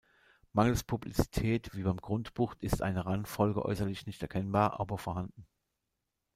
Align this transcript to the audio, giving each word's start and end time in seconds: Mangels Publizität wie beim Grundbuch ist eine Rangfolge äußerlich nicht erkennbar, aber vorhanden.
Mangels 0.51 0.81
Publizität 0.83 1.75
wie 1.75 1.83
beim 1.83 1.97
Grundbuch 1.97 2.55
ist 2.59 2.81
eine 2.81 3.05
Rangfolge 3.05 3.63
äußerlich 3.63 4.07
nicht 4.07 4.19
erkennbar, 4.23 4.79
aber 4.79 4.97
vorhanden. 4.97 5.45